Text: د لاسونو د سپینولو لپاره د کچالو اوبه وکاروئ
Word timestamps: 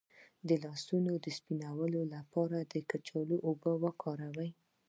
د 0.47 0.49
لاسونو 0.63 1.11
د 1.23 1.25
سپینولو 1.37 2.01
لپاره 2.13 2.57
د 2.61 2.73
کچالو 2.89 3.37
اوبه 3.47 3.71
وکاروئ 3.83 4.49